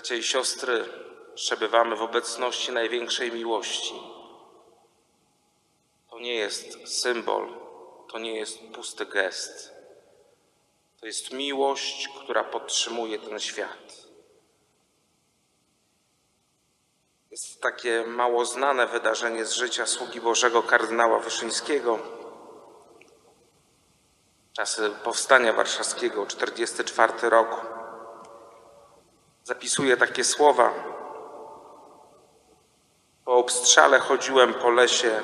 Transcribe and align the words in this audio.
Bracia 0.00 0.14
i 0.14 0.22
siostry, 0.22 0.84
przebywamy 1.34 1.96
w 1.96 2.02
obecności 2.02 2.72
największej 2.72 3.32
miłości. 3.32 3.94
To 6.10 6.18
nie 6.18 6.34
jest 6.34 6.88
symbol, 7.00 7.48
to 8.12 8.18
nie 8.18 8.36
jest 8.36 8.58
pusty 8.74 9.06
gest. 9.06 9.74
To 11.00 11.06
jest 11.06 11.32
miłość, 11.32 12.08
która 12.08 12.44
podtrzymuje 12.44 13.18
ten 13.18 13.40
świat. 13.40 14.08
Jest 17.30 17.62
takie 17.62 18.04
mało 18.06 18.44
znane 18.44 18.86
wydarzenie 18.86 19.44
z 19.44 19.52
życia 19.52 19.86
sługi 19.86 20.20
Bożego 20.20 20.62
kardynała 20.62 21.18
Wyszyńskiego. 21.18 21.98
Czasy 24.52 24.90
powstania 25.04 25.52
warszawskiego, 25.52 26.26
44 26.26 27.30
rok. 27.30 27.79
Zapisuje 29.44 29.96
takie 29.96 30.24
słowa. 30.24 30.70
Po 33.24 33.34
obstrzale 33.34 33.98
chodziłem 33.98 34.54
po 34.54 34.70
lesie, 34.70 35.20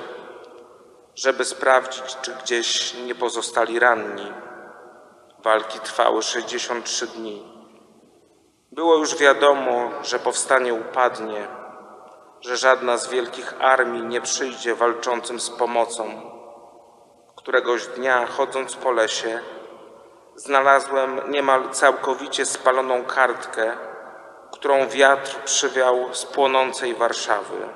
żeby 1.14 1.44
sprawdzić, 1.44 2.16
czy 2.22 2.34
gdzieś 2.34 2.94
nie 2.94 3.14
pozostali 3.14 3.78
ranni. 3.78 4.32
Walki 5.38 5.80
trwały 5.80 6.22
63 6.22 7.06
dni. 7.06 7.56
Było 8.72 8.96
już 8.96 9.16
wiadomo, 9.16 9.90
że 10.02 10.18
powstanie 10.18 10.74
upadnie, 10.74 11.48
że 12.40 12.56
żadna 12.56 12.96
z 12.96 13.08
wielkich 13.08 13.54
armii 13.60 14.02
nie 14.02 14.20
przyjdzie 14.20 14.74
walczącym 14.74 15.40
z 15.40 15.50
pomocą. 15.50 16.20
Któregoś 17.36 17.86
dnia, 17.86 18.26
chodząc 18.26 18.76
po 18.76 18.90
lesie, 18.92 19.40
znalazłem 20.36 21.20
niemal 21.30 21.70
całkowicie 21.70 22.46
spaloną 22.46 23.04
kartkę, 23.04 23.76
którą 24.52 24.88
wiatr 24.88 25.36
przywiał 25.44 26.14
z 26.14 26.26
płonącej 26.26 26.94
Warszawy. 26.94 27.68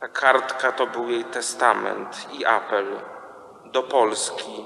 Ta 0.00 0.08
kartka 0.08 0.72
to 0.72 0.86
był 0.86 1.08
jej 1.08 1.24
testament 1.24 2.26
i 2.32 2.44
apel 2.44 2.86
do 3.64 3.82
Polski, 3.82 4.64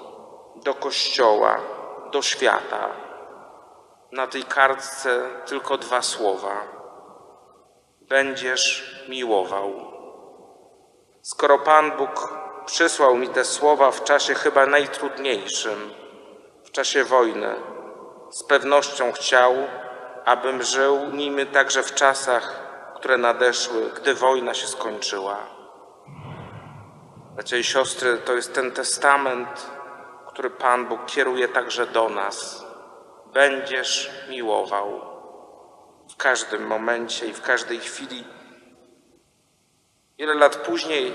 do 0.56 0.74
Kościoła, 0.74 1.56
do 2.10 2.22
świata. 2.22 2.88
Na 4.12 4.26
tej 4.26 4.44
kartce 4.44 5.20
tylko 5.46 5.78
dwa 5.78 6.02
słowa: 6.02 6.56
Będziesz 8.00 9.04
miłował. 9.08 9.72
Skoro 11.22 11.58
Pan 11.58 11.96
Bóg 11.96 12.34
przysłał 12.66 13.16
mi 13.16 13.28
te 13.28 13.44
słowa 13.44 13.90
w 13.90 14.04
czasie 14.04 14.34
chyba 14.34 14.66
najtrudniejszym, 14.66 15.90
w 16.64 16.70
czasie 16.70 17.04
wojny, 17.04 17.54
z 18.30 18.42
pewnością 18.42 19.12
chciał, 19.12 19.54
abym 20.24 20.62
żył 20.62 21.10
nimi 21.12 21.46
także 21.46 21.82
w 21.82 21.94
czasach, 21.94 22.60
które 22.96 23.18
nadeszły, 23.18 23.90
gdy 23.96 24.14
wojna 24.14 24.54
się 24.54 24.66
skończyła. 24.66 25.36
Bracia 27.34 27.56
i 27.56 27.64
siostry, 27.64 28.18
to 28.18 28.32
jest 28.32 28.54
ten 28.54 28.72
testament, 28.72 29.70
który 30.26 30.50
Pan 30.50 30.86
Bóg 30.86 31.06
kieruje 31.06 31.48
także 31.48 31.86
do 31.86 32.08
nas. 32.08 32.66
Będziesz 33.32 34.10
miłował 34.28 35.00
w 36.10 36.16
każdym 36.16 36.66
momencie 36.66 37.26
i 37.26 37.32
w 37.32 37.42
każdej 37.42 37.78
chwili. 37.78 38.24
Wiele 40.18 40.34
lat 40.34 40.56
później, 40.56 41.14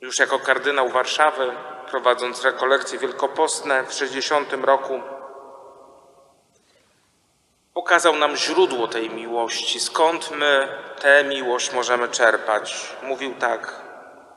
już 0.00 0.18
jako 0.18 0.38
kardynał 0.38 0.88
Warszawy, 0.88 1.52
prowadząc 1.90 2.44
rekolekcje 2.44 2.98
wielkopostne 2.98 3.84
w 3.84 3.92
60 3.92 4.52
roku, 4.52 5.00
pokazał 7.74 8.16
nam 8.16 8.36
źródło 8.36 8.88
tej 8.88 9.10
miłości, 9.10 9.80
skąd 9.80 10.30
my 10.30 10.68
tę 11.00 11.24
miłość 11.24 11.72
możemy 11.72 12.08
czerpać. 12.08 12.96
Mówił 13.02 13.34
tak: 13.34 13.74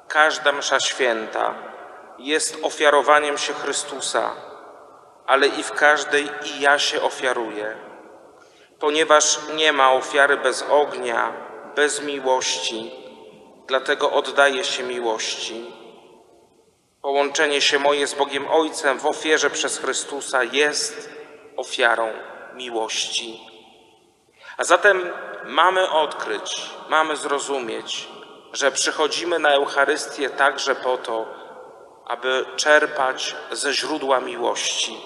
Każda 0.08 0.52
msza 0.52 0.80
święta 0.80 1.54
jest 2.20 2.58
ofiarowaniem 2.64 3.38
się 3.38 3.54
Chrystusa, 3.54 4.32
ale 5.28 5.48
i 5.48 5.64
w 5.64 5.72
każdej 5.72 6.30
i 6.46 6.62
ja 6.62 6.80
się 6.80 7.02
ofiaruję, 7.02 7.76
ponieważ 8.80 9.40
nie 9.56 9.74
ma 9.74 9.94
ofiary 9.94 10.38
bez 10.38 10.66
ognia, 10.70 11.34
bez 11.76 12.02
miłości, 12.02 12.92
dlatego 13.68 14.12
oddaję 14.12 14.64
się 14.64 14.84
miłości. 14.84 15.66
Połączenie 17.02 17.62
się 17.62 17.80
moje 17.80 18.08
z 18.08 18.14
Bogiem 18.14 18.48
Ojcem 18.48 19.00
w 19.00 19.06
ofierze 19.06 19.50
przez 19.50 19.78
Chrystusa 19.78 20.44
jest 20.44 21.10
ofiarą 21.58 22.14
miłości. 22.56 23.40
A 24.58 24.64
zatem 24.64 25.10
mamy 25.46 25.90
odkryć, 25.90 26.70
mamy 26.90 27.16
zrozumieć, 27.16 28.08
że 28.54 28.72
przychodzimy 28.72 29.40
na 29.40 29.50
Eucharystię 29.50 30.30
także 30.30 30.76
po 30.76 30.98
to, 30.98 31.26
aby 32.06 32.46
czerpać 32.56 33.36
ze 33.52 33.74
źródła 33.74 34.20
miłości. 34.20 34.98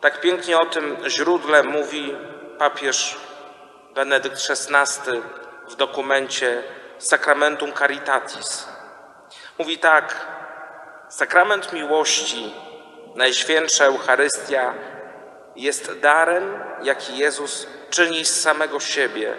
Tak 0.00 0.20
pięknie 0.20 0.58
o 0.58 0.66
tym 0.66 0.96
źródle 1.08 1.62
mówi 1.62 2.14
papież 2.58 3.16
Benedykt 3.94 4.38
XVI 4.50 5.22
w 5.68 5.76
dokumencie 5.76 6.62
Sacramentum 6.98 7.72
Caritatis. 7.72 8.68
Mówi 9.58 9.78
tak: 9.78 10.26
Sakrament 11.08 11.72
miłości, 11.72 12.54
Najświętsza 13.14 13.84
Eucharystia 13.84 14.74
jest 15.58 16.00
darem, 16.00 16.64
jaki 16.82 17.18
Jezus 17.18 17.66
czyni 17.90 18.24
z 18.24 18.40
samego 18.40 18.80
siebie, 18.80 19.36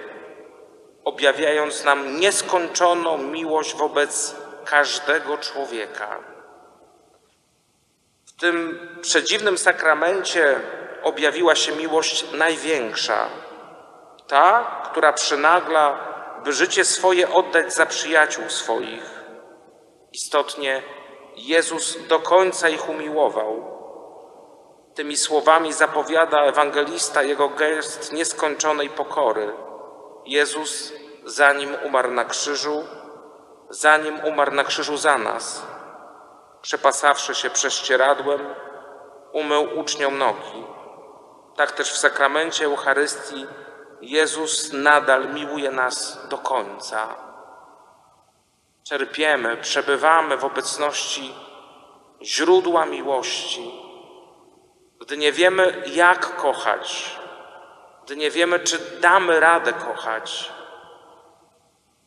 objawiając 1.04 1.84
nam 1.84 2.20
nieskończoną 2.20 3.18
miłość 3.18 3.76
wobec 3.76 4.36
każdego 4.66 5.38
człowieka. 5.38 6.20
W 8.26 8.40
tym 8.40 8.80
przedziwnym 9.02 9.58
sakramencie 9.58 10.60
objawiła 11.04 11.56
się 11.56 11.72
miłość 11.72 12.26
największa, 12.32 13.30
ta, 14.28 14.82
która 14.92 15.14
przynagla, 15.14 16.10
by 16.44 16.54
życie 16.54 16.86
swoje 16.86 17.30
oddać 17.30 17.74
za 17.74 17.86
przyjaciół 17.86 18.50
swoich. 18.50 19.04
Istotnie 20.14 20.84
Jezus 21.36 22.08
do 22.08 22.20
końca 22.20 22.70
ich 22.70 22.90
umiłował. 22.90 23.79
Tymi 25.00 25.18
słowami 25.18 25.74
zapowiada 25.74 26.42
ewangelista 26.42 27.24
jego 27.24 27.50
gest 27.50 28.14
nieskończonej 28.14 28.90
pokory. 28.90 29.54
Jezus, 30.26 30.94
zanim 31.26 31.76
umarł 31.86 32.12
na 32.12 32.26
krzyżu, 32.26 32.84
zanim 33.70 34.20
umarł 34.20 34.52
na 34.52 34.64
krzyżu 34.64 34.98
za 34.98 35.18
nas, 35.18 35.66
przepasawszy 36.62 37.36
się 37.36 37.50
prześcieradłem, 37.50 38.40
umył 39.32 39.80
uczniom 39.80 40.18
nogi. 40.18 40.64
Tak 41.56 41.72
też 41.72 41.92
w 41.92 41.98
sakramencie 41.98 42.66
Eucharystii 42.66 43.48
Jezus 44.02 44.74
nadal 44.74 45.34
miłuje 45.34 45.72
nas 45.72 46.28
do 46.28 46.38
końca. 46.38 47.16
Czerpiemy, 48.84 49.58
przebywamy 49.58 50.38
w 50.38 50.46
obecności 50.46 51.36
źródła 52.22 52.86
miłości. 52.86 53.89
Gdy 55.00 55.18
nie 55.18 55.32
wiemy, 55.32 55.84
jak 55.86 56.36
kochać, 56.36 57.16
gdy 58.06 58.16
nie 58.16 58.32
wiemy, 58.32 58.60
czy 58.60 58.80
damy 59.02 59.40
radę 59.40 59.74
kochać, 59.74 60.52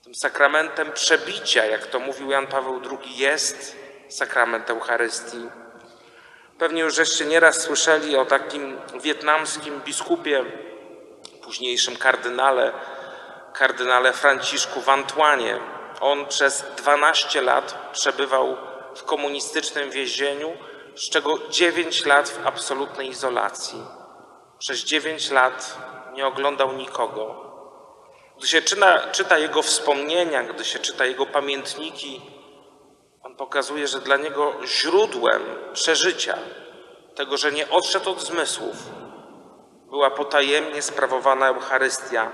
tym 0.04 0.14
sakramentem 0.14 0.92
przebicia, 0.92 1.64
jak 1.64 1.86
to 1.86 2.00
mówił 2.00 2.30
Jan 2.30 2.46
Paweł 2.46 2.80
II, 2.90 3.16
jest 3.16 3.76
sakrament 4.08 4.70
Eucharystii. 4.70 5.48
Pewnie 6.58 6.82
już 6.82 6.94
żeście 6.94 7.24
nieraz 7.24 7.60
słyszeli 7.60 8.16
o 8.16 8.24
takim 8.24 8.80
wietnamskim 9.00 9.80
biskupie, 9.80 10.44
późniejszym 11.42 11.96
kardynale, 11.96 12.72
kardynale 13.52 14.12
Franciszku 14.12 14.80
Wantuanie. 14.80 15.58
On 16.00 16.26
przez 16.26 16.64
12 16.76 17.40
lat 17.40 17.90
przebywał 17.92 18.56
w 18.96 19.04
komunistycznym 19.04 19.90
więzieniu, 19.90 20.56
z 20.96 21.10
czego 21.10 21.48
9 21.48 22.06
lat 22.06 22.28
w 22.28 22.46
absolutnej 22.46 23.08
izolacji. 23.08 23.84
Przez 24.58 24.84
9 24.84 25.30
lat 25.30 25.76
nie 26.12 26.26
oglądał 26.26 26.72
nikogo. 26.72 27.52
Gdy 28.38 28.46
się 28.46 28.62
czyta, 28.62 29.10
czyta 29.10 29.38
jego 29.38 29.62
wspomnienia, 29.62 30.42
gdy 30.42 30.64
się 30.64 30.78
czyta 30.78 31.06
jego 31.06 31.26
pamiętniki, 31.26 32.22
on 33.22 33.36
pokazuje, 33.36 33.88
że 33.88 34.00
dla 34.00 34.16
niego 34.16 34.54
źródłem 34.64 35.42
przeżycia, 35.72 36.38
tego, 37.14 37.36
że 37.36 37.52
nie 37.52 37.70
odszedł 37.70 38.10
od 38.10 38.20
zmysłów, 38.20 38.76
była 39.90 40.10
potajemnie 40.10 40.82
sprawowana 40.82 41.48
Eucharystia. 41.48 42.32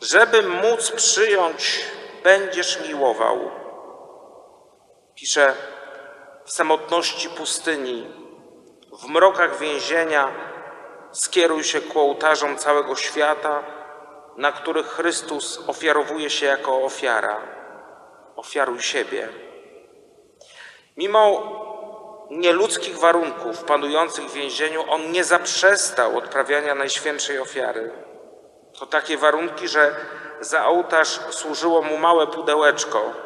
Żeby 0.00 0.42
móc 0.42 0.90
przyjąć, 0.90 1.84
będziesz 2.24 2.80
miłował. 2.88 3.50
Pisze 5.14 5.54
w 6.46 6.50
samotności 6.52 7.28
pustyni, 7.28 8.06
w 8.92 9.08
mrokach 9.08 9.58
więzienia, 9.58 10.28
skieruj 11.12 11.64
się 11.64 11.80
ku 11.80 12.00
ołtarzom 12.00 12.56
całego 12.56 12.96
świata, 12.96 13.62
na 14.36 14.52
których 14.52 14.86
Chrystus 14.86 15.60
ofiarowuje 15.66 16.30
się 16.30 16.46
jako 16.46 16.84
ofiara. 16.84 17.40
Ofiaruj 18.36 18.82
siebie. 18.82 19.28
Mimo 20.96 21.42
nieludzkich 22.30 22.98
warunków 22.98 23.64
panujących 23.64 24.24
w 24.24 24.34
więzieniu, 24.34 24.84
on 24.90 25.12
nie 25.12 25.24
zaprzestał 25.24 26.18
odprawiania 26.18 26.74
najświętszej 26.74 27.38
ofiary. 27.38 27.90
To 28.78 28.86
takie 28.86 29.16
warunki, 29.16 29.68
że 29.68 29.96
za 30.40 30.66
ołtarz 30.66 31.20
służyło 31.30 31.82
mu 31.82 31.98
małe 31.98 32.26
pudełeczko. 32.26 33.25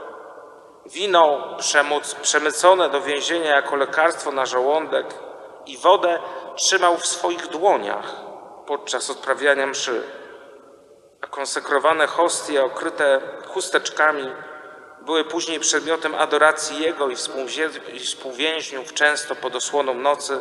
Przemóc, 1.58 2.14
przemycone 2.14 2.90
do 2.90 3.00
więzienia 3.00 3.54
jako 3.54 3.76
lekarstwo 3.76 4.32
na 4.32 4.46
żołądek 4.46 5.06
i 5.66 5.78
wodę 5.78 6.18
trzymał 6.56 6.96
w 6.96 7.06
swoich 7.06 7.46
dłoniach 7.46 8.16
podczas 8.66 9.10
odprawiania 9.10 9.66
mszy. 9.66 10.02
A 11.20 11.26
konsekrowane 11.26 12.06
hostie 12.06 12.64
okryte 12.64 13.20
chusteczkami 13.46 14.32
były 15.00 15.24
później 15.24 15.60
przedmiotem 15.60 16.14
adoracji 16.14 16.82
jego 16.82 17.08
i 17.94 17.98
współwięźniów, 17.98 18.94
często 18.94 19.34
pod 19.34 19.56
osłoną 19.56 19.94
nocy, 19.94 20.40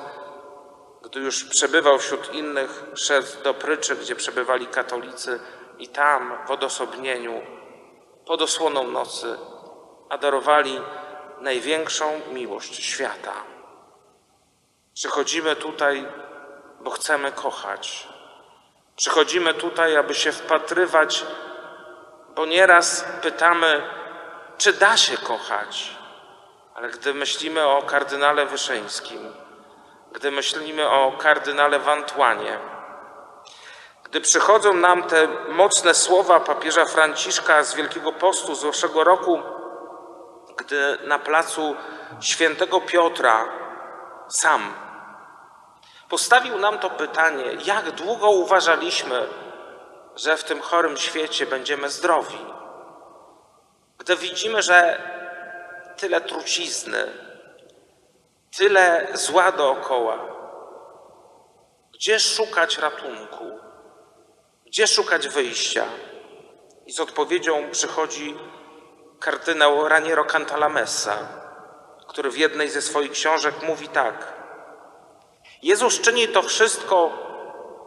gdy 1.01 1.19
już 1.19 1.43
przebywał 1.43 1.99
wśród 1.99 2.33
innych, 2.33 2.83
szedł 2.93 3.27
do 3.43 3.53
pryczy, 3.53 3.95
gdzie 3.95 4.15
przebywali 4.15 4.67
katolicy 4.67 5.39
i 5.79 5.87
tam 5.87 6.37
w 6.47 6.51
odosobnieniu, 6.51 7.41
pod 8.25 8.41
osłoną 8.41 8.83
nocy, 8.83 9.37
adorowali 10.09 10.81
największą 11.41 12.21
miłość 12.31 12.83
świata. 12.85 13.33
Przychodzimy 14.93 15.55
tutaj, 15.55 16.07
bo 16.81 16.91
chcemy 16.91 17.31
kochać. 17.31 18.07
Przychodzimy 18.95 19.53
tutaj, 19.53 19.97
aby 19.97 20.15
się 20.15 20.31
wpatrywać, 20.31 21.25
bo 22.35 22.45
nieraz 22.45 23.05
pytamy, 23.21 23.81
czy 24.57 24.73
da 24.73 24.97
się 24.97 25.17
kochać. 25.17 25.97
Ale 26.75 26.89
gdy 26.89 27.13
myślimy 27.13 27.67
o 27.67 27.81
kardynale 27.81 28.45
Wyszyńskim, 28.45 29.33
gdy 30.11 30.31
myślimy 30.31 30.89
o 30.89 31.11
kardynale 31.11 31.79
Wantłanie, 31.79 32.59
gdy 34.03 34.21
przychodzą 34.21 34.73
nam 34.73 35.03
te 35.03 35.27
mocne 35.49 35.93
słowa 35.93 36.39
papieża 36.39 36.85
Franciszka 36.85 37.63
z 37.63 37.75
Wielkiego 37.75 38.11
Postu 38.11 38.55
z 38.55 38.61
zeszłego 38.61 39.03
roku, 39.03 39.41
gdy 40.59 40.97
na 41.07 41.19
placu 41.19 41.75
świętego 42.19 42.81
Piotra 42.81 43.49
sam 44.29 44.73
postawił 46.09 46.57
nam 46.57 46.79
to 46.79 46.89
pytanie, 46.89 47.45
jak 47.65 47.91
długo 47.91 48.29
uważaliśmy, 48.29 49.27
że 50.15 50.37
w 50.37 50.43
tym 50.43 50.61
chorym 50.61 50.97
świecie 50.97 51.45
będziemy 51.45 51.89
zdrowi. 51.89 52.45
Gdy 53.97 54.15
widzimy, 54.15 54.61
że 54.61 55.01
tyle 55.97 56.21
trucizny, 56.21 57.07
tyle 58.57 59.07
zła 59.13 59.51
dookoła, 59.51 60.19
gdzie 61.93 62.19
szukać 62.19 62.77
ratunku, 62.77 63.59
gdzie 64.65 64.87
szukać 64.87 65.27
wyjścia? 65.27 65.85
I 66.85 66.91
z 66.91 66.99
odpowiedzią 66.99 67.71
przychodzi 67.71 68.35
kardynał 69.19 69.87
Raniero 69.87 70.25
Cantalamessa, 70.25 71.17
który 72.07 72.31
w 72.31 72.37
jednej 72.37 72.69
ze 72.69 72.81
swoich 72.81 73.11
książek 73.11 73.55
mówi 73.67 73.87
tak. 73.87 74.33
Jezus 75.61 76.01
czyni 76.01 76.27
to 76.27 76.41
wszystko 76.41 77.09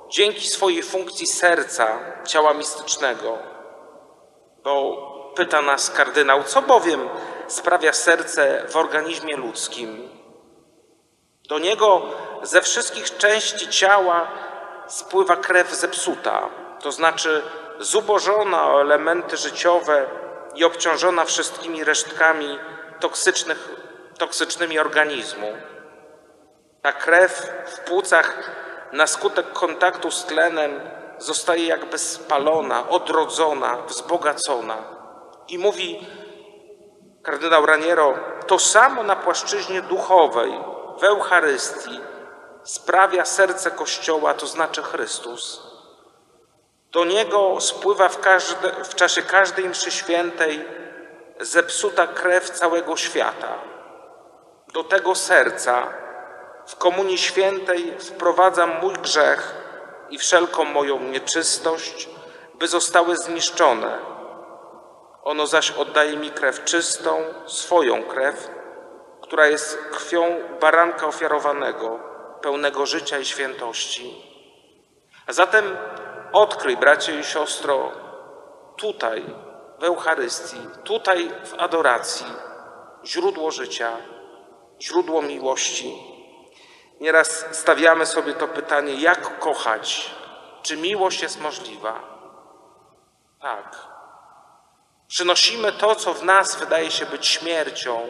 dzięki 0.09 0.49
swojej 0.49 0.83
funkcji 0.83 1.27
serca, 1.27 1.99
ciała 2.27 2.55
mistycznego, 2.55 3.39
bo 4.65 4.97
pyta 5.37 5.63
nas 5.63 5.91
kardynał, 5.91 6.45
co 6.45 6.63
bowiem 6.63 7.09
sprawia 7.47 7.93
serce 7.93 8.65
w 8.69 8.77
organizmie 8.77 9.37
ludzkim? 9.37 10.09
Do 11.49 11.59
niego 11.59 12.03
ze 12.43 12.63
wszystkich 12.63 13.17
części 13.17 13.69
ciała 13.69 14.31
spływa 14.87 15.37
krew 15.37 15.75
zepsuta, 15.75 16.49
to 16.81 16.93
znaczy 16.93 17.43
zubożona 17.79 18.71
o 18.71 18.81
elementy 18.81 19.37
życiowe 19.37 20.07
i 20.55 20.65
obciążona 20.65 21.25
wszystkimi 21.25 21.85
resztkami 21.85 22.59
toksycznych, 23.01 23.69
toksycznymi 24.19 24.79
organizmu. 24.79 25.53
Ta 26.83 26.93
krew 26.93 27.53
w 27.67 27.81
płucach 27.81 28.51
na 28.93 29.07
skutek 29.07 29.53
kontaktu 29.53 30.11
z 30.11 30.25
tlenem 30.25 30.81
zostaje 31.19 31.67
jakby 31.67 31.99
spalona, 31.99 32.89
odrodzona, 32.89 33.77
wzbogacona. 33.87 34.77
I 35.49 35.59
mówi 35.59 36.07
kardynał 37.23 37.67
Raniero, 37.67 38.15
to 38.47 38.59
samo 38.59 39.03
na 39.03 39.17
płaszczyźnie 39.17 39.83
duchowej, 39.83 40.53
w 41.01 41.05
Eucharystii 41.05 42.01
sprawia 42.63 43.25
serce 43.25 43.71
Kościoła, 43.71 44.35
to 44.35 44.47
znaczy 44.47 44.83
Chrystus. 44.83 45.72
Do 46.93 47.05
Niego 47.05 47.61
spływa 47.61 48.09
w, 48.09 48.21
każde, 48.21 48.85
w 48.85 48.95
czasie 48.95 49.23
każdej 49.23 49.69
mszy 49.69 49.91
świętej 49.91 50.65
zepsuta 51.41 52.07
krew 52.07 52.51
całego 52.51 52.97
świata. 52.97 53.59
Do 54.73 54.85
tego 54.85 55.15
serca 55.15 55.87
w 56.67 56.77
Komunii 56.77 57.19
Świętej 57.19 57.95
wprowadzam 58.01 58.81
mój 58.81 58.95
grzech 58.95 59.55
i 60.11 60.19
wszelką 60.19 60.65
moją 60.65 61.01
nieczystość, 61.01 62.09
by 62.55 62.69
zostały 62.69 63.17
zniszczone. 63.17 63.99
Ono 65.25 65.47
zaś 65.47 65.71
oddaje 65.71 66.17
mi 66.17 66.31
krew 66.31 66.65
czystą, 66.65 67.25
swoją 67.47 68.03
krew, 68.03 68.51
która 69.23 69.47
jest 69.47 69.79
krwią 69.91 70.41
baranka 70.61 71.07
ofiarowanego, 71.07 72.01
pełnego 72.43 72.87
życia 72.87 73.19
i 73.19 73.25
świętości. 73.25 74.33
A 75.27 75.33
zatem 75.33 75.77
odkryj, 76.33 76.77
bracie 76.77 77.21
i 77.21 77.25
siostro, 77.25 77.93
tutaj 78.77 79.25
w 79.79 79.85
Eucharystii, 79.85 80.61
tutaj 80.85 81.31
w 81.45 81.55
adoracji, 81.55 82.27
źródło 83.05 83.51
życia, 83.51 83.91
źródło 84.81 85.23
miłości 85.23 86.13
Nieraz 87.03 87.47
stawiamy 87.53 88.07
sobie 88.07 88.33
to 88.33 88.49
pytanie, 88.49 88.95
jak 88.95 89.39
kochać? 89.39 90.11
Czy 90.63 90.77
miłość 90.77 91.23
jest 91.23 91.41
możliwa? 91.41 92.01
Tak. 93.41 93.77
Przynosimy 95.09 95.73
to, 95.73 95.95
co 95.95 96.15
w 96.15 96.25
nas 96.25 96.57
wydaje 96.57 96.91
się 96.91 97.07
być 97.07 97.27
śmiercią, 97.27 98.01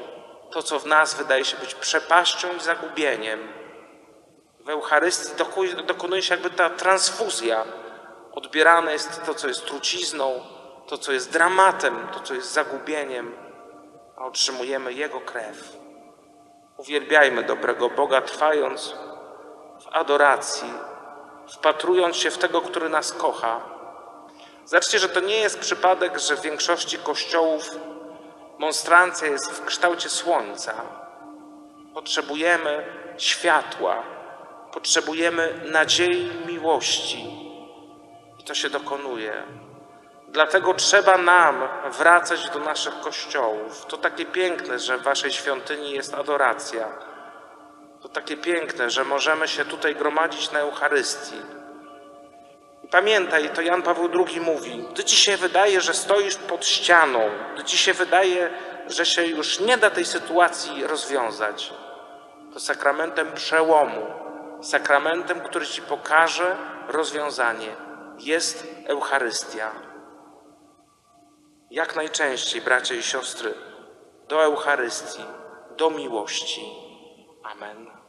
to, 0.50 0.62
co 0.62 0.78
w 0.78 0.87
nas 0.87 1.14
wydaje 1.14 1.44
się 1.44 1.56
być 1.56 1.75
przepaścią 1.75 2.49
i 2.56 2.61
zagubieniem. 2.61 3.52
W 4.61 4.68
Eucharystii 4.68 5.44
dokonuje 5.87 6.23
się 6.23 6.35
jakby 6.35 6.50
ta 6.50 6.70
transfuzja. 6.70 7.64
Odbierane 8.34 8.92
jest 8.92 9.24
to, 9.26 9.34
co 9.34 9.48
jest 9.48 9.66
trucizną, 9.66 10.40
to, 10.86 10.98
co 10.98 11.12
jest 11.12 11.32
dramatem, 11.32 12.08
to, 12.12 12.20
co 12.20 12.34
jest 12.34 12.52
zagubieniem, 12.52 13.34
a 14.16 14.24
otrzymujemy 14.24 14.92
Jego 14.92 15.20
krew. 15.20 15.76
Uwielbiajmy 16.76 17.42
dobrego 17.42 17.90
Boga, 17.90 18.22
trwając 18.22 18.94
w 19.80 19.88
adoracji, 19.92 20.72
wpatrując 21.48 22.16
się 22.16 22.30
w 22.30 22.38
tego, 22.38 22.60
który 22.60 22.88
nas 22.88 23.12
kocha. 23.12 23.60
Zobaczcie, 24.64 24.98
że 24.98 25.08
to 25.08 25.20
nie 25.20 25.36
jest 25.36 25.60
przypadek, 25.60 26.18
że 26.18 26.36
w 26.36 26.40
większości 26.42 26.98
kościołów 26.98 27.70
monstrancja 28.58 29.28
jest 29.28 29.52
w 29.52 29.64
kształcie 29.64 30.08
słońca. 30.08 30.74
Potrzebujemy 31.94 32.86
światła, 33.18 34.02
potrzebujemy 34.72 35.60
nadziei 35.72 36.30
miłości. 36.46 37.51
I 38.42 38.44
to 38.44 38.54
się 38.54 38.70
dokonuje. 38.70 39.42
Dlatego 40.28 40.75
trzeba 40.75 41.18
nam 41.18 41.68
wracać 41.99 42.50
do 42.50 42.58
naszych 42.58 43.00
kościołów. 43.00 43.87
To 43.87 43.96
takie 43.96 44.26
piękne, 44.26 44.78
że 44.78 44.99
w 44.99 45.02
Waszej 45.02 45.32
świątyni 45.32 45.90
jest 45.90 46.14
adoracja. 46.14 46.88
To 48.00 48.08
takie 48.08 48.37
piękne, 48.37 48.90
że 48.90 49.04
możemy 49.04 49.49
się 49.49 49.64
tutaj 49.64 49.96
gromadzić 49.96 50.52
na 50.52 50.58
Eucharystii. 50.58 51.37
I 52.84 52.88
pamiętaj, 52.88 53.50
to 53.50 53.62
Jan 53.62 53.82
Paweł 53.82 54.08
II 54.26 54.40
mówi, 54.40 54.84
gdy 54.92 55.04
Ci 55.04 55.16
się 55.16 55.37
wydaje, 55.37 55.80
że 55.80 55.94
stoisz 55.94 56.37
pod 56.37 56.66
ścianą, 56.66 57.30
gdy 57.54 57.64
Ci 57.64 57.78
się 57.78 57.92
wydaje, 57.92 58.50
że 58.87 59.06
się 59.06 59.26
już 59.26 59.61
nie 59.61 59.76
da 59.76 59.90
tej 59.90 60.04
sytuacji 60.04 60.87
rozwiązać, 60.87 61.72
to 62.54 62.61
sakramentem 62.61 63.32
przełomu, 63.32 64.06
sakramentem, 64.62 65.40
który 65.40 65.66
Ci 65.66 65.82
pokaże 65.82 66.56
rozwiązanie, 66.88 67.91
jest 68.19 68.66
Eucharystia 68.87 69.92
jak 71.73 71.97
najczęściej, 71.97 72.61
bracia 72.61 72.95
i 72.95 73.02
siostry, 73.02 73.54
do 74.28 74.45
Eucharystii, 74.45 75.25
do 75.76 75.90
miłości. 75.90 76.62
Amen. 77.42 78.01